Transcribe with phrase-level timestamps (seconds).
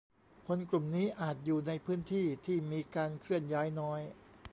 [0.45, 4.01] -คนกลุ่มนี้อาจอยู่ในพื้นที่ที่มีการเคลื่อนย้ายน้อย